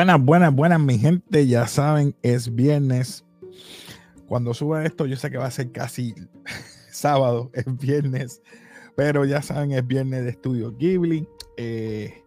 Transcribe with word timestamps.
Buenas, 0.00 0.24
buenas, 0.24 0.54
buenas, 0.54 0.80
mi 0.80 0.98
gente. 0.98 1.46
Ya 1.46 1.66
saben, 1.66 2.16
es 2.22 2.54
viernes. 2.54 3.22
Cuando 4.26 4.54
suba 4.54 4.82
esto, 4.86 5.04
yo 5.04 5.14
sé 5.14 5.30
que 5.30 5.36
va 5.36 5.44
a 5.44 5.50
ser 5.50 5.72
casi 5.72 6.14
sábado, 6.90 7.50
es 7.52 7.66
viernes. 7.76 8.40
Pero 8.96 9.26
ya 9.26 9.42
saben, 9.42 9.72
es 9.72 9.86
viernes 9.86 10.24
de 10.24 10.30
Estudio 10.30 10.74
Ghibli. 10.74 11.28
Eh, 11.58 12.24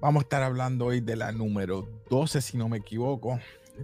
vamos 0.00 0.20
a 0.20 0.22
estar 0.22 0.44
hablando 0.44 0.84
hoy 0.84 1.00
de 1.00 1.16
la 1.16 1.32
número 1.32 1.88
12, 2.08 2.40
si 2.40 2.56
no 2.56 2.68
me 2.68 2.76
equivoco. 2.76 3.40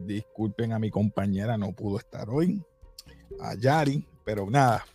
Disculpen 0.07 0.73
a 0.73 0.79
mi 0.79 0.91
compañera, 0.91 1.59
no 1.59 1.73
pudo 1.73 1.99
estar 1.99 2.31
hoy. 2.31 2.63
A 3.41 3.57
Yari, 3.57 4.07
pero 4.23 4.49
nada, 4.49 4.87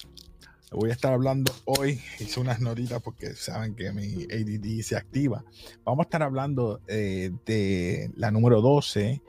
voy 0.75 0.89
a 0.89 0.93
estar 0.93 1.13
hablando 1.13 1.51
hoy. 1.65 2.01
Hice 2.19 2.39
unas 2.39 2.59
notitas 2.59 3.01
porque 3.01 3.33
saben 3.33 3.75
que 3.75 3.91
mi 3.91 4.23
ADD 4.23 4.81
se 4.83 4.95
activa. 4.95 5.43
Vamos 5.83 6.03
a 6.03 6.07
estar 6.07 6.23
hablando 6.23 6.81
eh, 6.87 7.31
de 7.45 8.11
la 8.15 8.31
número 8.31 8.61
12. 8.61 9.21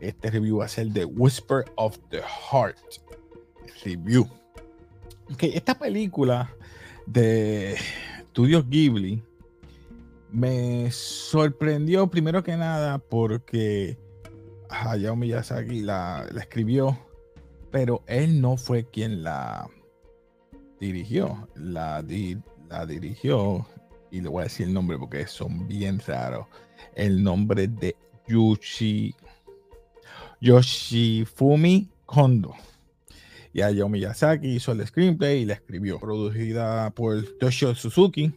Este 0.00 0.30
review 0.30 0.58
va 0.58 0.66
a 0.66 0.68
ser 0.68 0.88
de 0.88 1.04
Whisper 1.04 1.64
of 1.76 1.98
the 2.10 2.20
Heart. 2.20 2.78
Review. 3.84 4.28
Okay, 5.32 5.52
esta 5.54 5.78
película 5.78 6.52
de 7.06 7.76
Studios 8.30 8.68
Ghibli 8.68 9.22
me 10.30 10.90
sorprendió 10.90 12.08
primero 12.08 12.42
que 12.42 12.56
nada 12.56 12.98
porque 12.98 13.98
Hayao 14.68 15.16
Miyazaki 15.16 15.80
la, 15.80 16.26
la 16.30 16.40
escribió, 16.40 16.98
pero 17.70 18.02
él 18.06 18.40
no 18.40 18.56
fue 18.56 18.84
quien 18.84 19.22
la 19.22 19.68
dirigió, 20.80 21.48
la, 21.54 22.04
la 22.68 22.86
dirigió, 22.86 23.66
y 24.10 24.20
le 24.20 24.28
voy 24.28 24.42
a 24.42 24.44
decir 24.44 24.66
el 24.66 24.74
nombre 24.74 24.98
porque 24.98 25.26
son 25.26 25.66
bien 25.68 26.00
raros, 26.06 26.46
el 26.94 27.22
nombre 27.22 27.68
de 27.68 27.96
Yushi, 28.26 29.14
Yoshifumi 30.40 31.90
Kondo. 32.06 32.54
Y 33.52 33.62
Hayao 33.62 33.88
Miyazaki 33.88 34.48
hizo 34.48 34.72
el 34.72 34.86
screenplay 34.86 35.42
y 35.42 35.44
la 35.46 35.54
escribió, 35.54 35.98
producida 35.98 36.90
por 36.90 37.22
Toshio 37.38 37.74
Suzuki. 37.74 38.32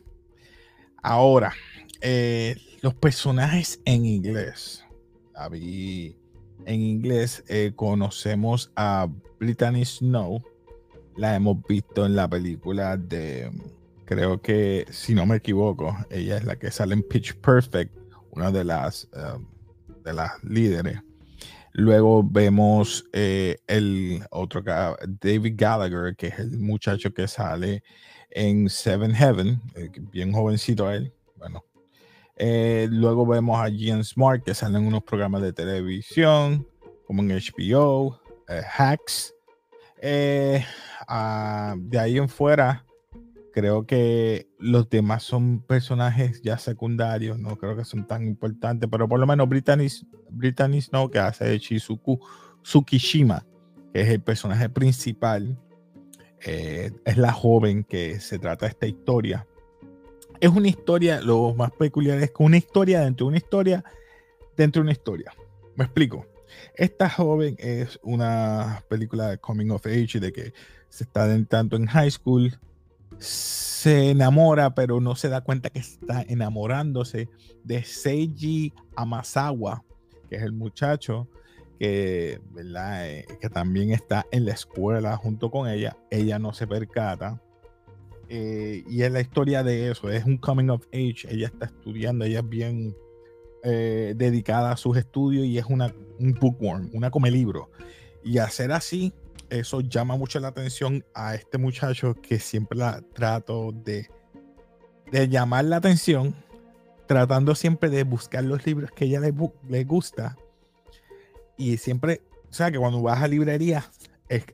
Ahora, 1.04 1.54
eh, 2.02 2.56
los 2.82 2.96
personajes 2.96 3.82
en 3.86 4.06
inglés. 4.06 4.84
en 5.52 6.82
inglés 6.82 7.44
eh, 7.48 7.74
conocemos 7.76 8.72
a 8.76 9.08
Brittany 9.40 9.86
Snow, 9.86 10.44
la 11.18 11.36
hemos 11.36 11.58
visto 11.68 12.06
en 12.06 12.16
la 12.16 12.30
película 12.30 12.98
de, 12.98 13.52
creo 14.06 14.42
que, 14.42 14.86
si 14.90 15.14
no 15.14 15.26
me 15.26 15.38
equivoco, 15.38 15.96
ella 16.10 16.38
es 16.38 16.44
la 16.44 16.58
que 16.58 16.70
sale 16.70 16.94
en 16.94 17.04
Pitch 17.04 17.36
Perfect, 17.36 17.96
una 18.32 18.52
de 18.52 18.64
las, 18.64 19.08
um, 19.14 19.46
de 20.04 20.14
las 20.14 20.44
líderes. 20.44 21.00
Luego 21.74 22.22
vemos 22.22 23.06
eh, 23.14 23.58
el 23.68 24.26
otro, 24.32 24.62
David 24.62 25.54
Gallagher, 25.56 26.16
que 26.18 26.28
es 26.28 26.40
el 26.40 26.60
muchacho 26.60 27.14
que 27.14 27.28
sale 27.28 27.84
en 28.30 28.70
Seven 28.70 29.14
Heaven, 29.14 29.62
eh, 29.76 29.90
bien 30.12 30.34
jovencito 30.34 30.92
él. 30.92 31.14
Bueno, 31.38 31.64
eh, 32.36 32.88
luego 32.92 33.26
vemos 33.26 33.60
a 33.60 33.70
Gian 33.70 34.04
Smart, 34.04 34.44
que 34.44 34.54
sale 34.54 34.78
en 34.78 34.88
unos 34.88 35.04
programas 35.04 35.42
de 35.42 35.54
televisión, 35.54 36.68
como 37.06 37.22
en 37.22 37.30
HBO, 37.30 38.20
Hacks. 38.78 39.34
Ah, 41.08 41.76
de 41.78 42.00
ahí 42.00 42.18
en 42.18 42.30
fuera, 42.30 42.86
creo 43.52 43.86
que 43.86 44.48
los 44.60 44.90
demás 44.90 45.24
son 45.24 45.62
personajes 45.62 46.42
ya 46.42 46.58
secundarios, 46.58 47.40
no 47.40 47.58
creo 47.58 47.76
que 47.76 47.86
son 47.86 48.08
tan 48.08 48.26
importantes, 48.26 48.90
pero 48.90 49.08
por 49.08 49.20
lo 49.20 49.28
menos 49.28 49.48
Brittany, 49.48 49.88
Brittany 50.30 50.82
Snow, 50.82 51.10
que 51.10 51.20
hace 51.20 51.46
de 51.46 51.60
Shizuku 51.60 52.20
Tsukishima, 52.64 53.46
que 53.94 54.02
es 54.02 54.10
el 54.10 54.22
personaje 54.22 54.70
principal, 54.70 55.58
eh, 56.46 56.92
es 57.06 57.18
la 57.18 57.32
joven 57.32 57.84
que 57.84 58.20
se 58.20 58.40
trata 58.40 58.68
esta 58.68 58.88
historia. 58.88 59.46
Es 60.40 60.50
una 60.50 60.70
historia, 60.70 61.22
lo 61.22 61.54
más 61.54 61.72
peculiar 61.72 62.18
es 62.18 62.32
que 62.32 62.44
una 62.44 62.58
historia 62.58 63.02
dentro 63.02 63.26
de 63.26 63.30
una 63.30 63.38
historia 63.38 63.84
dentro 64.58 64.82
de 64.82 64.84
una 64.84 64.92
historia. 64.92 65.34
Me 65.76 65.86
explico. 65.86 66.26
Esta 66.76 67.10
joven 67.10 67.56
es 67.60 68.00
una 68.04 68.84
película 68.90 69.30
de 69.30 69.38
coming 69.38 69.70
of 69.70 69.86
age, 69.86 70.20
de 70.20 70.34
que 70.34 70.54
se 70.92 71.06
está 71.06 71.24
adentrando 71.24 71.78
en 71.78 71.86
high 71.88 72.12
school, 72.12 72.60
se 73.18 74.12
enamora, 74.12 74.76
pero 74.76 75.00
no 75.00 75.16
se 75.16 75.30
da 75.30 75.42
cuenta 75.42 75.70
que 75.70 75.80
está 75.80 76.22
enamorándose 76.22 77.30
de 77.64 77.84
Seiji 77.84 78.74
Amasawa, 78.98 79.84
que 80.30 80.36
es 80.36 80.44
el 80.44 80.52
muchacho 80.52 81.30
que, 81.80 82.42
¿verdad? 82.52 83.10
Eh, 83.10 83.26
que 83.40 83.50
también 83.50 83.92
está 83.92 84.26
en 84.32 84.46
la 84.46 84.52
escuela 84.52 85.16
junto 85.16 85.50
con 85.50 85.70
ella. 85.70 85.96
Ella 86.10 86.40
no 86.40 86.54
se 86.54 86.68
percata. 86.68 87.42
Eh, 88.28 88.84
y 88.88 89.02
es 89.04 89.12
la 89.12 89.22
historia 89.22 89.64
de 89.64 89.92
eso, 89.92 90.10
es 90.10 90.26
un 90.26 90.38
coming 90.38 90.70
of 90.70 90.86
age. 90.94 91.26
Ella 91.30 91.48
está 91.48 91.68
estudiando, 91.68 92.26
ella 92.26 92.40
es 92.40 92.50
bien 92.50 92.96
eh, 93.64 94.14
dedicada 94.18 94.72
a 94.74 94.78
sus 94.78 94.98
estudios 94.98 95.46
y 95.46 95.58
es 95.58 95.66
una, 95.68 95.94
un 96.20 96.34
bookworm, 96.34 96.90
una 96.94 97.10
come 97.10 97.32
libro. 97.32 97.72
Y 98.24 98.40
hacer 98.40 98.74
así 98.74 99.14
eso 99.52 99.82
llama 99.82 100.16
mucho 100.16 100.40
la 100.40 100.48
atención 100.48 101.06
a 101.14 101.36
este 101.36 101.58
muchacho 101.58 102.16
que 102.16 102.40
siempre 102.40 102.78
la 102.80 103.02
trato 103.14 103.72
de, 103.72 104.10
de 105.12 105.28
llamar 105.28 105.66
la 105.66 105.78
atención, 105.78 106.34
tratando 107.06 107.54
siempre 107.54 107.90
de 107.90 108.04
buscar 108.04 108.44
los 108.44 108.66
libros 108.66 108.92
que 108.92 109.06
ella 109.06 109.20
le, 109.20 109.34
le 109.68 109.84
gusta. 109.84 110.38
Y 111.58 111.78
siempre, 111.78 112.22
o 112.50 112.54
sea, 112.54 112.72
que 112.72 112.80
cuando 112.80 113.02
vas 113.02 113.22
a 113.22 113.28
librería, 113.28 113.86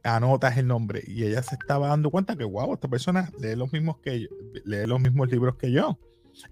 anotas 0.03 0.57
el 0.57 0.67
nombre. 0.67 1.03
Y 1.05 1.23
ella 1.23 1.43
se 1.43 1.55
estaba 1.55 1.89
dando 1.89 2.09
cuenta 2.09 2.35
que, 2.35 2.43
wow, 2.43 2.73
esta 2.73 2.87
persona 2.87 3.31
lee 3.39 3.55
los 3.55 3.71
mismos, 3.71 3.99
que 3.99 4.27
lee 4.65 4.85
los 4.87 4.99
mismos 4.99 5.29
libros 5.29 5.55
que 5.55 5.71
yo. 5.71 5.99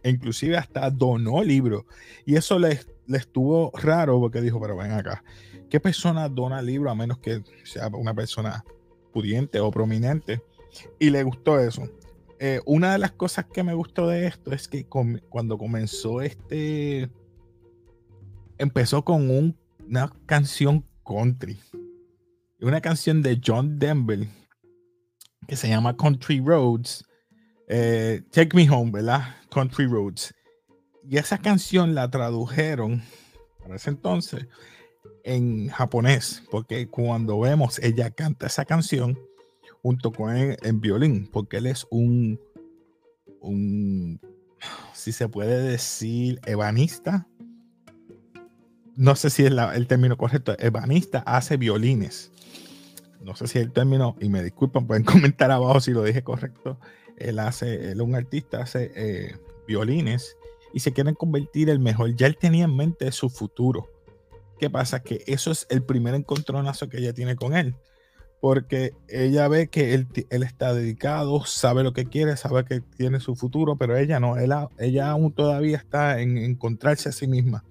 E 0.04 0.10
inclusive 0.12 0.58
hasta 0.58 0.90
donó 0.90 1.44
libros. 1.44 1.86
Y 2.26 2.36
eso 2.36 2.60
le, 2.60 2.80
le 3.08 3.18
estuvo 3.18 3.72
raro 3.76 4.20
porque 4.20 4.42
dijo, 4.42 4.60
pero 4.60 4.76
ven 4.76 4.92
acá 4.92 5.24
¿Qué 5.70 5.80
persona 5.80 6.30
dona 6.30 6.62
libro 6.62 6.90
a 6.90 6.96
menos 6.96 7.18
que 7.20 7.42
sea 7.64 7.88
una 7.88 8.14
persona 8.14 8.64
pudiente 9.12 9.60
o 9.60 9.72
prominente? 9.72 10.42
Y 11.00 11.10
le 11.10 11.24
gustó 11.24 11.60
eso. 11.60 11.90
Eh, 12.40 12.62
una 12.66 12.94
de 12.94 13.00
las 13.00 13.12
cosas 13.12 13.46
que 13.46 13.64
me 13.64 13.74
gustó 13.74 14.08
de 14.08 14.28
esto 14.28 14.52
es 14.52 14.68
que 14.68 14.86
cuando 14.86 15.58
comenzó 15.58 16.22
este, 16.22 17.10
empezó 18.58 19.04
con 19.04 19.30
una 19.88 20.14
canción 20.26 20.86
country. 21.06 21.60
Una 22.62 22.82
canción 22.82 23.22
de 23.22 23.42
John 23.44 23.80
Denver 23.80 24.28
que 25.48 25.56
se 25.56 25.70
llama 25.70 25.96
Country 25.96 26.40
Roads. 26.40 27.06
Eh, 27.68 28.22
Take 28.32 28.56
Me 28.56 28.70
Home, 28.70 28.92
¿verdad? 28.92 29.36
Country 29.50 29.86
Roads. 29.88 30.34
Y 31.08 31.18
esa 31.18 31.38
canción 31.38 31.94
la 31.94 32.10
tradujeron 32.10 33.04
para 33.62 33.76
ese 33.76 33.92
entonces 33.92 34.48
en 35.24 35.70
japonés, 35.70 36.44
porque 36.50 36.88
cuando 36.88 37.40
vemos 37.40 37.80
ella 37.80 38.10
canta 38.12 38.48
esa 38.48 38.66
canción 38.66 39.20
junto 39.82 40.12
con 40.12 40.36
él 40.36 40.58
en 40.64 40.82
violín, 40.82 41.30
porque 41.32 41.58
él 41.58 41.68
es 41.68 41.86
un, 41.92 42.40
un, 43.40 44.20
si 44.94 45.12
se 45.12 45.30
puede 45.30 45.62
decir, 45.62 46.40
ebanista. 46.46 47.28
No 48.96 49.16
sé 49.16 49.30
si 49.30 49.46
es 49.46 49.52
el 49.52 49.88
término 49.88 50.18
correcto, 50.18 50.56
ebanista 50.58 51.20
hace 51.20 51.58
violines. 51.58 52.32
No 53.22 53.36
sé 53.36 53.48
si 53.48 53.60
el 53.60 53.72
término, 53.72 54.16
y 54.20 54.30
me 54.30 54.44
disculpan, 54.44 54.88
pueden 54.88 55.04
comentar 55.06 55.52
abajo 55.52 55.80
si 55.82 55.92
lo 55.92 56.04
dije 56.04 56.24
correcto. 56.24 56.80
Él 57.18 57.40
hace, 57.40 57.92
él 57.92 58.00
es 58.00 58.08
un 58.08 58.16
artista, 58.16 58.62
hace 58.62 58.92
eh, 58.96 59.38
violines 59.68 60.36
y 60.76 60.82
se 60.82 60.94
quieren 60.94 61.16
convertir 61.16 61.72
el 61.72 61.80
mejor. 61.80 62.16
Ya 62.16 62.28
él 62.28 62.38
tenía 62.38 62.66
en 62.66 62.76
mente 62.76 63.12
su 63.12 63.32
futuro 63.32 63.90
¿Qué 64.60 64.70
pasa? 64.70 65.02
Que 65.02 65.24
eso 65.28 65.52
es 65.52 65.68
el 65.70 65.84
primer 65.84 66.16
encontronazo 66.16 66.88
que 66.88 66.98
ella 67.00 67.14
tiene 67.14 67.36
con 67.36 67.56
él. 67.56 67.76
Porque 68.40 68.94
ella 69.08 69.48
ve 69.48 69.68
que 69.68 69.94
él, 69.94 70.08
está 70.30 70.74
dedicado, 70.74 71.44
sabe 71.46 71.84
lo 71.84 71.94
que 71.94 72.06
quiere, 72.06 72.38
sabe 72.38 72.64
que 72.64 72.82
tiene 72.82 73.20
su 73.20 73.36
futuro, 73.36 73.76
pero 73.76 73.98
ella 73.98 74.20
no, 74.20 74.36
ella 74.38 75.10
aún 75.10 75.34
todavía 75.34 75.78
está 75.78 76.22
en 76.22 76.38
encontrarse 76.38 77.10
a 77.10 77.12
sí 77.12 77.28
misma. 77.28 77.64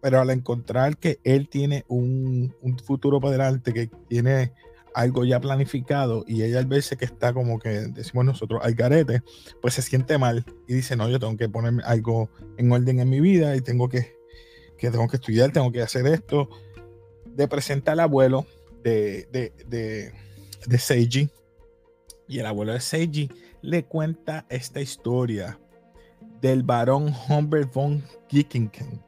Pero 0.00 0.20
al 0.20 0.30
encontrar 0.30 0.96
que 0.96 1.20
él 1.24 1.48
tiene 1.48 1.84
un, 1.88 2.54
futuro 2.84 3.20
para 3.20 3.34
adelante, 3.34 3.72
que 3.72 3.90
tiene 4.08 4.52
algo 4.94 5.24
ya 5.24 5.40
planificado 5.40 6.24
y 6.26 6.42
ella 6.42 6.58
al 6.58 6.66
verse 6.66 6.96
que 6.96 7.04
está 7.04 7.32
como 7.32 7.58
que 7.58 7.68
decimos 7.68 8.24
nosotros 8.24 8.60
al 8.62 8.74
garete, 8.74 9.22
pues 9.60 9.74
se 9.74 9.82
siente 9.82 10.18
mal 10.18 10.44
y 10.66 10.74
dice, 10.74 10.96
no, 10.96 11.08
yo 11.08 11.18
tengo 11.18 11.36
que 11.36 11.48
ponerme 11.48 11.82
algo 11.84 12.30
en 12.56 12.70
orden 12.72 13.00
en 13.00 13.10
mi 13.10 13.20
vida 13.20 13.56
y 13.56 13.60
tengo 13.60 13.88
que 13.88 14.22
que 14.82 14.90
tengo 14.90 15.06
que 15.06 15.16
estudiar, 15.16 15.52
tengo 15.52 15.70
que 15.70 15.80
hacer 15.80 16.04
esto, 16.08 16.48
de 17.24 17.46
presentar 17.46 17.92
al 17.92 18.00
abuelo 18.00 18.44
de, 18.82 19.28
de, 19.30 20.12
de, 20.66 20.78
Seiji. 20.78 21.30
Y 22.26 22.40
el 22.40 22.46
abuelo 22.46 22.72
de 22.72 22.80
Seiji 22.80 23.30
le 23.60 23.84
cuenta 23.84 24.44
esta 24.48 24.80
historia 24.80 25.56
del 26.40 26.64
varón 26.64 27.14
Humbert 27.28 27.72
von 27.72 28.02
Gickingen, 28.28 29.00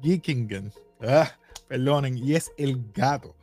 Geekingen. 0.00 0.72
Ah, 1.02 1.38
perdonen, 1.68 2.16
y 2.16 2.34
es 2.34 2.50
el 2.56 2.82
gato. 2.94 3.36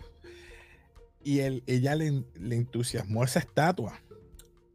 Y 1.23 1.39
él, 1.39 1.63
ella 1.67 1.95
le, 1.95 2.23
entusiasmó 2.35 3.23
esa 3.23 3.39
estatua 3.39 4.01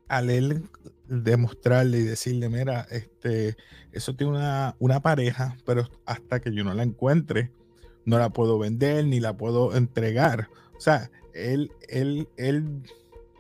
al 0.08 0.30
él 0.30 0.68
demostrarle 1.08 1.98
y 1.98 2.02
decirle, 2.02 2.48
mira, 2.48 2.86
este, 2.90 3.56
eso 3.92 4.14
tiene 4.14 4.34
una, 4.34 4.76
una, 4.78 5.00
pareja, 5.00 5.56
pero 5.64 5.88
hasta 6.04 6.40
que 6.40 6.52
yo 6.54 6.62
no 6.62 6.74
la 6.74 6.84
encuentre, 6.84 7.50
no 8.04 8.18
la 8.18 8.30
puedo 8.30 8.58
vender 8.58 9.04
ni 9.04 9.18
la 9.18 9.36
puedo 9.36 9.74
entregar. 9.76 10.48
O 10.76 10.80
sea, 10.80 11.10
él, 11.34 11.72
él, 11.88 12.28
él 12.36 12.82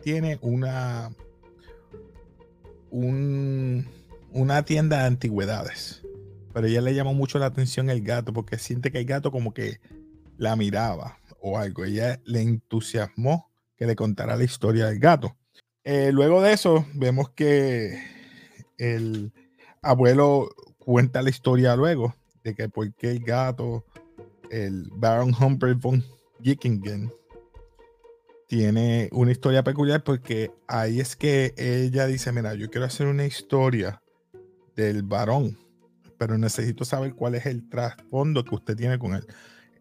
tiene 0.02 0.38
una, 0.42 1.10
un, 2.90 3.86
una 4.32 4.64
tienda 4.64 5.00
de 5.00 5.06
antigüedades. 5.06 6.02
Pero 6.52 6.66
ella 6.66 6.80
le 6.80 6.94
llamó 6.94 7.14
mucho 7.14 7.38
la 7.38 7.46
atención 7.46 7.90
el 7.90 8.02
gato 8.02 8.32
porque 8.32 8.58
siente 8.58 8.90
que 8.90 8.98
el 8.98 9.04
gato 9.04 9.30
como 9.30 9.52
que 9.52 9.78
la 10.38 10.56
miraba 10.56 11.18
o 11.46 11.58
algo. 11.58 11.84
Ella 11.84 12.20
le 12.24 12.42
entusiasmó 12.42 13.50
que 13.76 13.86
le 13.86 13.94
contara 13.94 14.36
la 14.36 14.44
historia 14.44 14.86
del 14.86 14.98
gato. 14.98 15.36
Eh, 15.84 16.10
luego 16.12 16.42
de 16.42 16.52
eso, 16.52 16.84
vemos 16.94 17.30
que 17.30 18.02
el 18.78 19.32
abuelo 19.82 20.48
cuenta 20.78 21.22
la 21.22 21.30
historia 21.30 21.76
luego 21.76 22.14
de 22.42 22.54
que 22.54 22.68
por 22.68 22.92
qué 22.94 23.12
el 23.12 23.20
gato, 23.20 23.84
el 24.50 24.88
Baron 24.92 25.32
Humphrey 25.40 25.74
von 25.74 26.04
Gickingen, 26.42 27.12
tiene 28.48 29.08
una 29.12 29.32
historia 29.32 29.62
peculiar 29.62 30.02
porque 30.02 30.52
ahí 30.66 31.00
es 31.00 31.16
que 31.16 31.54
ella 31.56 32.06
dice, 32.06 32.32
mira, 32.32 32.54
yo 32.54 32.70
quiero 32.70 32.86
hacer 32.86 33.06
una 33.06 33.26
historia 33.26 34.02
del 34.74 35.02
varón, 35.02 35.58
pero 36.18 36.38
necesito 36.38 36.84
saber 36.84 37.14
cuál 37.14 37.34
es 37.36 37.46
el 37.46 37.68
trasfondo 37.68 38.44
que 38.44 38.54
usted 38.54 38.76
tiene 38.76 38.98
con 38.98 39.14
él. 39.14 39.26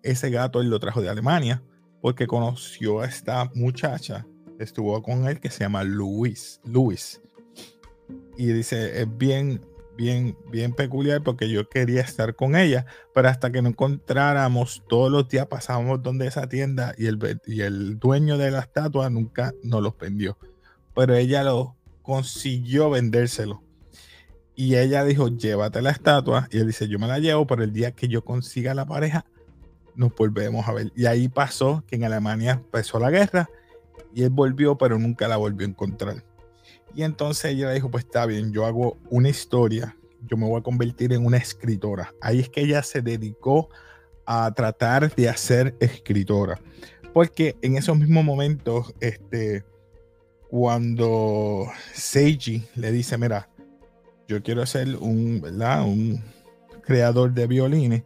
Ese 0.05 0.29
gato 0.29 0.61
él 0.61 0.69
lo 0.69 0.79
trajo 0.79 1.01
de 1.01 1.09
Alemania 1.09 1.63
porque 2.01 2.27
conoció 2.27 3.01
a 3.01 3.05
esta 3.05 3.51
muchacha 3.55 4.25
estuvo 4.59 5.01
con 5.01 5.27
él 5.27 5.39
que 5.39 5.49
se 5.49 5.63
llama 5.63 5.83
Luis. 5.83 6.61
Luis. 6.63 7.21
Y 8.37 8.47
dice, 8.47 9.01
es 9.01 9.17
bien, 9.17 9.61
bien, 9.97 10.37
bien 10.51 10.73
peculiar 10.73 11.23
porque 11.23 11.49
yo 11.49 11.67
quería 11.69 12.01
estar 12.01 12.35
con 12.35 12.55
ella, 12.55 12.85
pero 13.13 13.29
hasta 13.29 13.51
que 13.51 13.61
no 13.61 13.69
encontráramos, 13.69 14.83
todos 14.87 15.11
los 15.11 15.27
días 15.29 15.47
pasábamos 15.47 16.03
donde 16.03 16.27
esa 16.27 16.47
tienda 16.47 16.93
y 16.97 17.07
el, 17.07 17.39
y 17.45 17.61
el 17.61 17.97
dueño 17.99 18.37
de 18.37 18.51
la 18.51 18.59
estatua 18.59 19.09
nunca 19.09 19.53
nos 19.63 19.81
los 19.81 19.97
vendió. 19.97 20.37
Pero 20.93 21.15
ella 21.15 21.43
lo 21.43 21.75
consiguió 22.01 22.89
vendérselo. 22.89 23.63
Y 24.57 24.75
ella 24.75 25.03
dijo, 25.03 25.27
llévate 25.27 25.81
la 25.81 25.89
estatua. 25.89 26.47
Y 26.49 26.59
él 26.59 26.67
dice, 26.67 26.87
yo 26.87 26.97
me 26.97 27.07
la 27.07 27.19
llevo, 27.19 27.45
pero 27.45 27.63
el 27.63 27.73
día 27.73 27.91
que 27.91 28.07
yo 28.07 28.23
consiga 28.23 28.73
la 28.73 28.85
pareja, 28.85 29.25
nos 29.95 30.13
volvemos 30.15 30.67
a 30.67 30.73
ver. 30.73 30.91
Y 30.95 31.05
ahí 31.05 31.27
pasó 31.27 31.83
que 31.87 31.95
en 31.95 32.03
Alemania 32.03 32.51
empezó 32.51 32.99
la 32.99 33.09
guerra 33.09 33.49
y 34.13 34.23
él 34.23 34.29
volvió, 34.29 34.77
pero 34.77 34.97
nunca 34.97 35.27
la 35.27 35.37
volvió 35.37 35.65
a 35.65 35.69
encontrar. 35.69 36.23
Y 36.93 37.03
entonces 37.03 37.51
ella 37.51 37.71
dijo, 37.71 37.91
pues 37.91 38.05
está 38.05 38.25
bien, 38.25 38.53
yo 38.53 38.65
hago 38.65 38.97
una 39.09 39.29
historia, 39.29 39.97
yo 40.21 40.37
me 40.37 40.47
voy 40.47 40.59
a 40.59 40.63
convertir 40.63 41.11
en 41.11 41.25
una 41.25 41.37
escritora. 41.37 42.13
Ahí 42.21 42.39
es 42.39 42.49
que 42.49 42.61
ella 42.61 42.81
se 42.83 43.01
dedicó 43.01 43.69
a 44.25 44.51
tratar 44.53 45.13
de 45.13 45.29
hacer 45.29 45.75
escritora. 45.79 46.59
Porque 47.13 47.57
en 47.61 47.77
esos 47.77 47.97
mismos 47.97 48.23
momentos, 48.23 48.93
este, 48.99 49.63
cuando 50.49 51.67
Seiji 51.93 52.65
le 52.75 52.91
dice, 52.91 53.17
mira, 53.17 53.49
yo 54.27 54.41
quiero 54.41 54.65
ser 54.65 54.95
un, 54.95 55.43
un 55.43 56.23
creador 56.81 57.33
de 57.33 57.47
violines, 57.47 58.03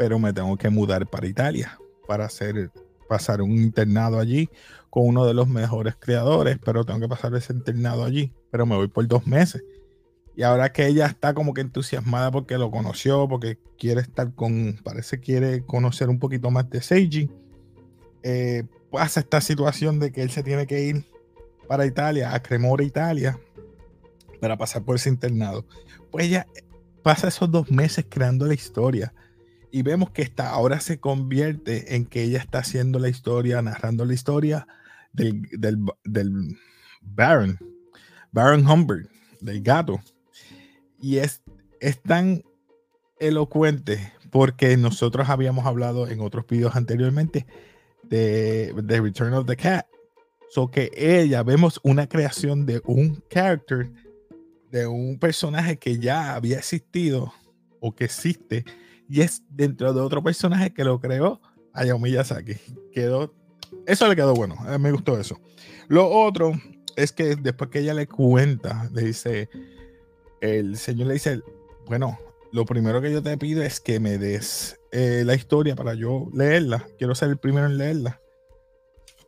pero 0.00 0.18
me 0.18 0.32
tengo 0.32 0.56
que 0.56 0.70
mudar 0.70 1.06
para 1.06 1.26
Italia 1.26 1.78
para 2.08 2.24
hacer, 2.24 2.70
pasar 3.06 3.42
un 3.42 3.50
internado 3.50 4.18
allí 4.18 4.48
con 4.88 5.06
uno 5.06 5.26
de 5.26 5.34
los 5.34 5.46
mejores 5.46 5.94
creadores, 5.94 6.58
pero 6.64 6.86
tengo 6.86 7.00
que 7.00 7.08
pasar 7.08 7.34
ese 7.34 7.52
internado 7.52 8.06
allí, 8.06 8.32
pero 8.50 8.64
me 8.64 8.76
voy 8.76 8.88
por 8.88 9.06
dos 9.06 9.26
meses. 9.26 9.62
Y 10.34 10.42
ahora 10.42 10.72
que 10.72 10.86
ella 10.86 11.04
está 11.04 11.34
como 11.34 11.52
que 11.52 11.60
entusiasmada 11.60 12.30
porque 12.30 12.56
lo 12.56 12.70
conoció, 12.70 13.28
porque 13.28 13.58
quiere 13.78 14.00
estar 14.00 14.34
con, 14.34 14.80
parece 14.82 15.20
quiere 15.20 15.66
conocer 15.66 16.08
un 16.08 16.18
poquito 16.18 16.50
más 16.50 16.70
de 16.70 16.80
Seiji, 16.80 17.30
eh, 18.22 18.64
pasa 18.90 19.20
esta 19.20 19.42
situación 19.42 19.98
de 19.98 20.12
que 20.12 20.22
él 20.22 20.30
se 20.30 20.42
tiene 20.42 20.66
que 20.66 20.80
ir 20.82 21.04
para 21.68 21.84
Italia, 21.84 22.34
a 22.34 22.42
Cremora, 22.42 22.84
Italia, 22.84 23.38
para 24.40 24.56
pasar 24.56 24.82
por 24.82 24.96
ese 24.96 25.10
internado. 25.10 25.66
Pues 26.10 26.24
ella 26.24 26.46
pasa 27.02 27.28
esos 27.28 27.50
dos 27.50 27.70
meses 27.70 28.06
creando 28.08 28.46
la 28.46 28.54
historia 28.54 29.12
y 29.72 29.82
vemos 29.82 30.10
que 30.10 30.22
está, 30.22 30.50
ahora 30.50 30.80
se 30.80 30.98
convierte 31.00 31.94
en 31.94 32.06
que 32.06 32.22
ella 32.22 32.38
está 32.38 32.58
haciendo 32.58 32.98
la 32.98 33.08
historia, 33.08 33.62
narrando 33.62 34.04
la 34.04 34.14
historia 34.14 34.66
del, 35.12 35.42
del, 36.04 36.56
Baron, 37.00 37.58
Baron 38.32 38.66
Humbert, 38.66 39.10
del 39.40 39.62
gato. 39.62 40.00
Y 41.00 41.18
es, 41.18 41.42
es 41.80 42.00
tan 42.02 42.42
elocuente 43.18 44.12
porque 44.30 44.76
nosotros 44.76 45.28
habíamos 45.28 45.66
hablado 45.66 46.08
en 46.08 46.20
otros 46.20 46.46
videos 46.46 46.76
anteriormente 46.76 47.46
de, 48.04 48.74
The 48.86 49.00
Return 49.00 49.34
of 49.34 49.46
the 49.46 49.56
Cat. 49.56 49.86
So 50.50 50.68
que 50.68 50.90
ella 50.96 51.42
vemos 51.44 51.78
una 51.84 52.08
creación 52.08 52.66
de 52.66 52.82
un 52.84 53.22
character, 53.30 53.90
de 54.72 54.86
un 54.86 55.18
personaje 55.18 55.78
que 55.78 55.98
ya 55.98 56.34
había 56.34 56.58
existido 56.58 57.32
o 57.78 57.94
que 57.94 58.04
existe 58.04 58.64
y 59.10 59.22
es 59.22 59.42
dentro 59.50 59.92
de 59.92 60.00
otro 60.00 60.22
personaje 60.22 60.72
que 60.72 60.84
lo 60.84 61.00
creó 61.00 61.40
Hayao 61.72 61.98
Miyazaki. 61.98 62.54
Quedó, 62.92 63.34
eso 63.84 64.06
le 64.06 64.14
quedó 64.14 64.34
bueno, 64.34 64.56
me 64.78 64.92
gustó 64.92 65.18
eso. 65.18 65.40
Lo 65.88 66.08
otro 66.08 66.52
es 66.94 67.10
que 67.10 67.34
después 67.34 67.70
que 67.70 67.80
ella 67.80 67.92
le 67.92 68.06
cuenta, 68.06 68.88
le 68.94 69.02
dice, 69.02 69.48
el 70.40 70.76
señor 70.76 71.08
le 71.08 71.14
dice, 71.14 71.40
bueno, 71.86 72.20
lo 72.52 72.64
primero 72.64 73.02
que 73.02 73.12
yo 73.12 73.20
te 73.20 73.36
pido 73.36 73.64
es 73.64 73.80
que 73.80 73.98
me 73.98 74.16
des 74.16 74.78
eh, 74.92 75.24
la 75.26 75.34
historia 75.34 75.74
para 75.74 75.94
yo 75.94 76.30
leerla. 76.32 76.86
Quiero 76.96 77.16
ser 77.16 77.30
el 77.30 77.38
primero 77.38 77.66
en 77.66 77.78
leerla. 77.78 78.20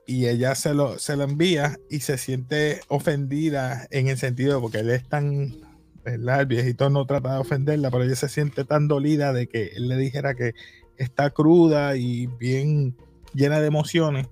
Y 0.06 0.26
ella 0.26 0.54
se 0.54 0.74
lo, 0.74 1.00
se 1.00 1.16
lo 1.16 1.24
envía 1.24 1.76
y 1.90 2.00
se 2.00 2.18
siente 2.18 2.80
ofendida 2.86 3.88
en 3.90 4.06
el 4.06 4.18
sentido 4.18 4.60
porque 4.60 4.80
él 4.80 4.90
es 4.90 5.08
tan 5.08 5.71
el 6.04 6.46
viejito 6.46 6.90
no 6.90 7.06
trata 7.06 7.34
de 7.34 7.40
ofenderla, 7.40 7.90
pero 7.90 8.04
ella 8.04 8.16
se 8.16 8.28
siente 8.28 8.64
tan 8.64 8.88
dolida 8.88 9.32
de 9.32 9.46
que 9.46 9.68
él 9.76 9.88
le 9.88 9.96
dijera 9.96 10.34
que 10.34 10.54
está 10.96 11.30
cruda 11.30 11.96
y 11.96 12.26
bien 12.26 12.96
llena 13.34 13.60
de 13.60 13.66
emociones, 13.66 14.28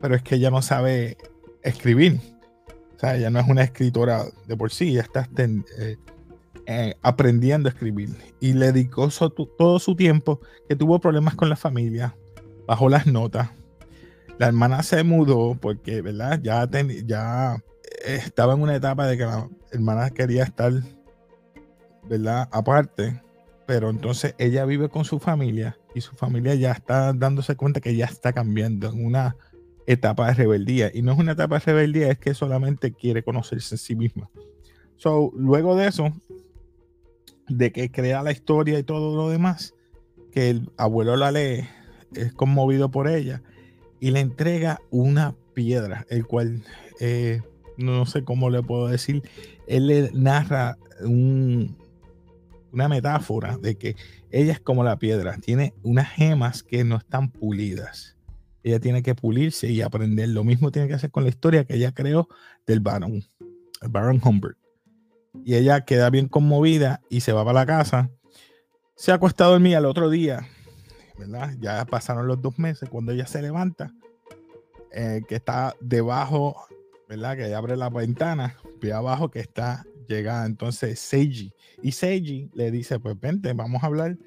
pero 0.00 0.14
es 0.14 0.22
que 0.22 0.36
ella 0.36 0.50
no 0.50 0.62
sabe 0.62 1.16
escribir. 1.62 2.20
O 2.96 3.00
sea, 3.00 3.16
ella 3.16 3.30
no 3.30 3.40
es 3.40 3.48
una 3.48 3.62
escritora 3.62 4.24
de 4.46 4.56
por 4.56 4.70
sí, 4.70 4.90
ella 4.90 5.02
está 5.02 5.28
eh, 5.38 5.96
eh, 6.66 6.94
aprendiendo 7.02 7.68
a 7.68 7.72
escribir. 7.72 8.10
Y 8.40 8.52
le 8.52 8.72
dedicó 8.72 9.08
todo 9.08 9.78
su 9.78 9.96
tiempo, 9.96 10.40
que 10.68 10.76
tuvo 10.76 11.00
problemas 11.00 11.34
con 11.34 11.48
la 11.48 11.56
familia, 11.56 12.14
bajó 12.66 12.88
las 12.88 13.06
notas. 13.06 13.50
La 14.38 14.46
hermana 14.46 14.82
se 14.82 15.02
mudó 15.02 15.54
porque, 15.60 16.02
¿verdad? 16.02 16.40
Ya, 16.42 16.68
ya 17.04 17.62
estaba 18.04 18.54
en 18.54 18.62
una 18.62 18.76
etapa 18.76 19.06
de 19.06 19.18
que 19.18 19.24
la 19.24 19.48
hermana 19.70 20.10
quería 20.10 20.44
estar 20.44 20.72
¿verdad? 22.10 22.48
Aparte, 22.50 23.22
pero 23.66 23.88
entonces 23.88 24.34
ella 24.36 24.64
vive 24.64 24.88
con 24.88 25.04
su 25.04 25.20
familia 25.20 25.78
y 25.94 26.00
su 26.00 26.16
familia 26.16 26.56
ya 26.56 26.72
está 26.72 27.12
dándose 27.12 27.54
cuenta 27.54 27.80
que 27.80 27.94
ya 27.94 28.06
está 28.06 28.32
cambiando 28.32 28.90
en 28.90 29.06
una 29.06 29.36
etapa 29.86 30.26
de 30.26 30.34
rebeldía. 30.34 30.90
Y 30.92 31.02
no 31.02 31.12
es 31.12 31.18
una 31.18 31.32
etapa 31.32 31.60
de 31.60 31.66
rebeldía, 31.66 32.10
es 32.10 32.18
que 32.18 32.34
solamente 32.34 32.92
quiere 32.92 33.22
conocerse 33.22 33.76
a 33.76 33.78
sí 33.78 33.94
misma. 33.94 34.28
So, 34.96 35.30
luego 35.36 35.76
de 35.76 35.86
eso, 35.86 36.12
de 37.48 37.70
que 37.70 37.92
crea 37.92 38.24
la 38.24 38.32
historia 38.32 38.76
y 38.80 38.82
todo 38.82 39.16
lo 39.16 39.30
demás, 39.30 39.74
que 40.32 40.50
el 40.50 40.68
abuelo 40.76 41.16
la 41.16 41.30
lee, 41.30 41.68
es 42.14 42.32
conmovido 42.32 42.90
por 42.90 43.06
ella 43.06 43.40
y 44.00 44.10
le 44.10 44.18
entrega 44.18 44.80
una 44.90 45.36
piedra, 45.54 46.06
el 46.10 46.26
cual 46.26 46.64
eh, 46.98 47.40
no 47.76 48.04
sé 48.04 48.24
cómo 48.24 48.50
le 48.50 48.64
puedo 48.64 48.88
decir, 48.88 49.22
él 49.68 49.86
le 49.86 50.10
narra 50.12 50.76
un, 51.02 51.76
una 52.72 52.88
metáfora 52.88 53.56
de 53.58 53.76
que 53.76 53.96
ella 54.30 54.52
es 54.52 54.60
como 54.60 54.84
la 54.84 54.98
piedra, 54.98 55.36
tiene 55.38 55.74
unas 55.82 56.08
gemas 56.10 56.62
que 56.62 56.84
no 56.84 56.96
están 56.96 57.30
pulidas. 57.30 58.16
Ella 58.62 58.80
tiene 58.80 59.02
que 59.02 59.14
pulirse 59.14 59.68
y 59.68 59.80
aprender. 59.80 60.28
Lo 60.28 60.44
mismo 60.44 60.70
tiene 60.70 60.88
que 60.88 60.94
hacer 60.94 61.10
con 61.10 61.24
la 61.24 61.30
historia 61.30 61.64
que 61.64 61.74
ella 61.74 61.92
creó 61.92 62.28
del 62.66 62.80
Baron, 62.80 63.24
el 63.80 63.88
Baron 63.88 64.20
Humbert. 64.22 64.58
Y 65.44 65.54
ella 65.54 65.84
queda 65.84 66.10
bien 66.10 66.28
conmovida 66.28 67.00
y 67.08 67.20
se 67.20 67.32
va 67.32 67.44
para 67.44 67.60
la 67.60 67.66
casa. 67.66 68.10
Se 68.96 69.12
ha 69.12 69.14
acostado 69.14 69.52
dormir 69.52 69.76
al 69.76 69.86
otro 69.86 70.10
día, 70.10 70.46
¿verdad? 71.18 71.54
Ya 71.58 71.84
pasaron 71.86 72.26
los 72.26 72.42
dos 72.42 72.58
meses. 72.58 72.88
Cuando 72.90 73.12
ella 73.12 73.26
se 73.26 73.40
levanta, 73.40 73.94
eh, 74.92 75.22
que 75.26 75.36
está 75.36 75.74
debajo, 75.80 76.66
¿verdad? 77.08 77.36
Que 77.36 77.54
abre 77.54 77.76
la 77.76 77.88
ventana, 77.88 78.56
ve 78.80 78.92
abajo 78.92 79.30
que 79.30 79.40
está 79.40 79.86
llega 80.10 80.44
entonces 80.44 80.98
Seiji. 80.98 81.52
Y 81.82 81.92
Seiji 81.92 82.50
le 82.54 82.70
dice, 82.70 82.98
pues 82.98 83.18
vente, 83.18 83.52
vamos 83.52 83.82
a 83.82 83.86
hablar 83.86 84.18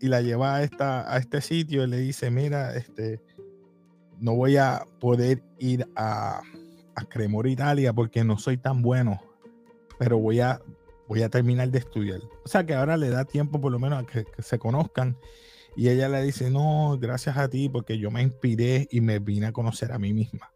y 0.00 0.08
la 0.08 0.20
lleva 0.20 0.56
a, 0.56 0.62
esta, 0.62 1.12
a 1.12 1.18
este 1.18 1.40
sitio 1.40 1.84
y 1.84 1.86
le 1.86 1.98
dice, 1.98 2.30
mira, 2.30 2.76
este, 2.76 3.22
no 4.20 4.34
voy 4.34 4.58
a 4.58 4.84
poder 5.00 5.42
ir 5.58 5.88
a, 5.96 6.42
a 6.94 7.04
Cremor, 7.06 7.46
Italia, 7.46 7.92
porque 7.92 8.22
no 8.22 8.38
soy 8.38 8.58
tan 8.58 8.82
bueno, 8.82 9.22
pero 9.98 10.18
voy 10.18 10.40
a, 10.40 10.60
voy 11.08 11.22
a 11.22 11.30
terminar 11.30 11.70
de 11.70 11.78
estudiar. 11.78 12.20
O 12.44 12.48
sea 12.48 12.66
que 12.66 12.74
ahora 12.74 12.98
le 12.98 13.08
da 13.08 13.24
tiempo 13.24 13.60
por 13.60 13.72
lo 13.72 13.78
menos 13.78 14.02
a 14.02 14.06
que, 14.06 14.26
se 14.42 14.58
conozcan. 14.58 15.16
Y 15.74 15.88
ella 15.88 16.06
le 16.10 16.22
dice, 16.22 16.50
no, 16.50 16.98
gracias 17.00 17.38
a 17.38 17.48
ti, 17.48 17.70
porque 17.70 17.96
yo 17.96 18.10
me 18.10 18.20
inspiré 18.20 18.88
y 18.90 19.00
me 19.00 19.20
vine 19.20 19.46
a 19.46 19.52
conocer 19.52 19.90
a 19.92 19.98
mí 19.98 20.12
misma. 20.12 20.52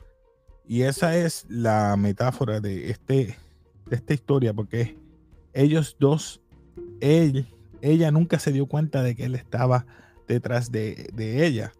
Y 0.68 0.82
esa 0.82 1.16
es 1.16 1.46
la 1.48 1.96
metáfora 1.96 2.60
de, 2.60 2.90
este, 2.90 3.34
de 3.86 3.96
esta 3.96 4.14
historia, 4.14 4.52
porque 4.52 4.96
ellos 5.52 5.96
dos, 5.98 6.40
él, 7.00 7.46
ella 7.80 8.10
nunca 8.10 8.38
se 8.38 8.52
dio 8.52 8.66
cuenta 8.66 9.02
de 9.02 9.14
que 9.14 9.24
él 9.24 9.34
estaba 9.34 9.86
detrás 10.28 10.70
de, 10.70 11.08
ella. 11.18 11.72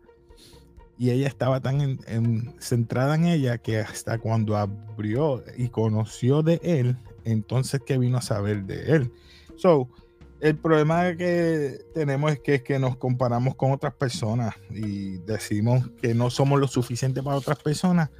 Y 0.99 1.11
ella 1.11 1.29
estaba 1.29 1.61
tan 1.61 1.99
centrada 2.59 3.17
en 3.17 3.27
ella 3.27 3.59
que 3.59 3.81
hasta 3.81 4.19
cuando 4.19 4.57
abrió 4.57 5.45
y 5.57 5.69
conoció 5.69 6.43
de 6.43 6.59
él, 6.63 6.97
entonces 7.25 7.83
que 7.85 7.99
vino 7.99 8.17
a 8.17 8.23
saber 8.23 8.65
de 8.65 8.95
él. 8.95 9.13
So, 9.57 9.91
el 10.41 10.57
problema 10.57 11.17
que 11.17 11.81
tenemos 11.95 12.33
es 12.33 12.41
que, 12.41 12.63
que 12.63 12.79
nos 12.79 12.97
comparamos 12.97 13.57
con 13.57 13.73
otras 13.73 13.95
personas 13.95 14.55
y 14.71 15.19
decimos 15.19 15.91
que 16.01 16.15
no 16.15 16.31
somos 16.31 16.61
lo 16.61 16.69
suficiente 16.69 17.23
para 17.23 17.37
otras 17.37 17.59
personas. 17.59 18.11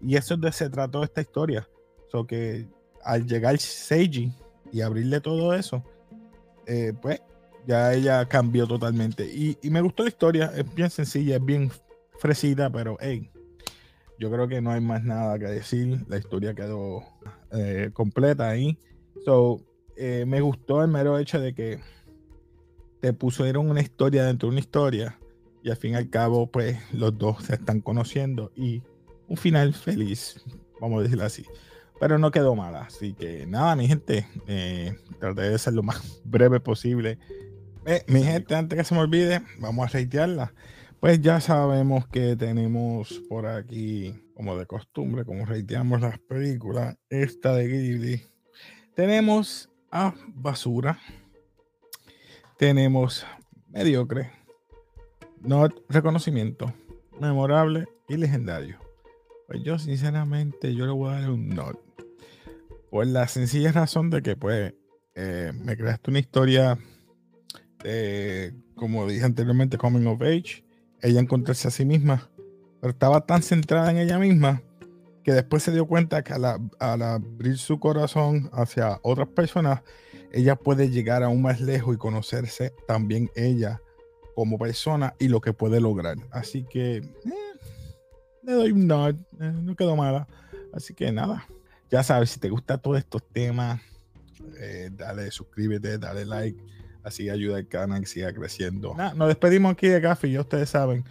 Y 0.00 0.16
eso 0.16 0.34
es 0.34 0.40
de 0.40 0.52
se 0.52 0.68
trató 0.68 1.02
esta 1.02 1.20
historia. 1.20 1.68
So 2.10 2.26
que 2.26 2.66
al 3.04 3.26
llegar 3.26 3.58
Seiji 3.58 4.32
y 4.72 4.80
abrirle 4.80 5.20
todo 5.20 5.54
eso, 5.54 5.84
eh, 6.66 6.92
pues 7.00 7.20
ya 7.66 7.92
ella 7.94 8.26
cambió 8.26 8.66
totalmente. 8.66 9.24
Y, 9.24 9.58
me 9.70 9.80
gustó 9.80 10.02
la 10.02 10.08
historia, 10.08 10.52
es 10.56 10.74
bien 10.74 10.90
sencilla, 10.90 11.36
es 11.36 11.44
bien 11.44 11.70
fresita, 12.18 12.70
pero 12.70 12.96
hey, 13.00 13.30
yo 14.18 14.30
creo 14.30 14.48
que 14.48 14.60
no 14.60 14.70
hay 14.70 14.80
más 14.80 15.02
nada 15.04 15.38
que 15.38 15.46
decir. 15.46 16.04
La 16.08 16.18
historia 16.18 16.54
quedó 16.54 17.02
eh, 17.52 17.90
completa 17.92 18.48
ahí. 18.48 18.78
So, 19.24 19.60
eh, 19.96 20.24
me 20.26 20.40
gustó 20.40 20.82
el 20.82 20.88
mero 20.88 21.18
hecho 21.18 21.40
de 21.40 21.54
que 21.54 21.80
te 23.00 23.12
pusieron 23.12 23.68
una 23.68 23.80
historia 23.80 24.24
dentro 24.24 24.48
de 24.48 24.52
una 24.52 24.60
historia 24.60 25.18
y 25.62 25.70
al 25.70 25.76
fin 25.76 25.92
y 25.92 25.96
al 25.96 26.10
cabo, 26.10 26.46
pues 26.46 26.78
los 26.92 27.16
dos 27.16 27.44
se 27.44 27.54
están 27.54 27.80
conociendo 27.80 28.52
y 28.56 28.82
un 29.28 29.36
final 29.36 29.72
feliz, 29.74 30.42
vamos 30.80 31.00
a 31.00 31.02
decirlo 31.02 31.24
así. 31.24 31.44
Pero 32.02 32.18
no 32.18 32.32
quedó 32.32 32.56
mala, 32.56 32.80
así 32.80 33.14
que 33.14 33.46
nada, 33.46 33.76
mi 33.76 33.86
gente, 33.86 34.26
eh, 34.48 34.96
traté 35.20 35.42
de 35.42 35.56
ser 35.56 35.74
lo 35.74 35.84
más 35.84 36.20
breve 36.24 36.58
posible. 36.58 37.16
mi 38.08 38.24
gente, 38.24 38.56
antes 38.56 38.76
que 38.76 38.82
se 38.82 38.92
me 38.92 39.02
olvide, 39.02 39.40
vamos 39.60 39.86
a 39.86 39.88
reitearla. 39.88 40.52
Pues 40.98 41.20
ya 41.20 41.40
sabemos 41.40 42.08
que 42.08 42.34
tenemos 42.34 43.22
por 43.28 43.46
aquí, 43.46 44.20
como 44.34 44.56
de 44.56 44.66
costumbre, 44.66 45.24
como 45.24 45.44
reiteamos 45.44 46.00
las 46.00 46.18
películas, 46.18 46.96
esta 47.08 47.54
de 47.54 47.68
Ghibli. 47.68 48.22
Tenemos 48.96 49.70
a 49.92 50.12
Basura. 50.26 50.98
Tenemos 52.58 53.24
Mediocre. 53.68 54.32
No 55.40 55.68
reconocimiento. 55.88 56.74
Memorable 57.20 57.86
y 58.08 58.16
legendario. 58.16 58.80
Pues 59.46 59.62
yo 59.62 59.78
sinceramente 59.78 60.74
yo 60.74 60.84
le 60.84 60.92
voy 60.92 61.14
a 61.14 61.20
dar 61.20 61.30
un 61.30 61.48
not. 61.50 61.91
Por 62.92 63.08
la 63.08 63.26
sencilla 63.26 63.72
razón 63.72 64.10
de 64.10 64.22
que 64.22 64.36
pues 64.36 64.74
eh, 65.16 65.50
me 65.52 65.76
creaste 65.76 66.10
una 66.10 66.20
historia 66.20 66.78
como 68.76 69.08
dije 69.08 69.24
anteriormente, 69.24 69.76
coming 69.76 70.06
of 70.06 70.22
age 70.22 70.64
ella 71.02 71.20
encontrarse 71.20 71.68
a 71.68 71.70
sí 71.70 71.84
misma, 71.84 72.30
pero 72.80 72.92
estaba 72.92 73.26
tan 73.26 73.42
centrada 73.42 73.90
en 73.90 73.98
ella 73.98 74.18
misma 74.18 74.62
que 75.24 75.32
después 75.32 75.62
se 75.62 75.72
dio 75.72 75.86
cuenta 75.86 76.22
que 76.22 76.32
al, 76.32 77.02
abrir 77.02 77.58
su 77.58 77.78
corazón 77.78 78.50
hacia 78.52 78.98
otras 79.02 79.28
personas, 79.28 79.82
ella 80.32 80.56
puede 80.56 80.90
llegar 80.90 81.22
aún 81.22 81.42
más 81.42 81.60
lejos 81.60 81.94
y 81.94 81.98
conocerse 81.98 82.72
también 82.86 83.30
ella 83.34 83.80
como 84.34 84.58
persona 84.58 85.14
y 85.18 85.28
lo 85.28 85.40
que 85.40 85.52
puede 85.52 85.80
lograr. 85.80 86.16
Así 86.30 86.64
que 86.64 86.96
eh, 86.96 87.04
le 88.42 88.52
doy 88.52 88.72
un 88.72 88.86
nod, 88.86 89.14
eh, 89.40 89.52
no 89.62 89.76
quedó 89.76 89.96
mala. 89.96 90.26
Así 90.72 90.94
que 90.94 91.12
nada, 91.12 91.46
ya 91.92 92.02
sabes, 92.02 92.30
si 92.30 92.40
te 92.40 92.48
gustan 92.48 92.80
todos 92.80 92.98
estos 92.98 93.22
temas, 93.32 93.80
eh, 94.58 94.90
dale, 94.90 95.30
suscríbete, 95.30 95.98
dale 95.98 96.24
like 96.24 96.58
Así 97.04 97.28
ayuda 97.28 97.56
al 97.56 97.66
canal 97.66 98.00
que 98.00 98.06
siga 98.06 98.32
creciendo. 98.32 98.94
nos 98.94 99.28
despedimos 99.28 99.72
aquí 99.72 99.88
de 99.88 100.00
Café 100.00 100.28
y 100.28 100.38
ustedes 100.38 100.70
saben, 100.70 101.04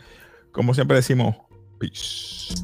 como 0.51 0.73
siempre 0.73 0.95
decimos, 0.95 1.35
peace. 1.79 2.55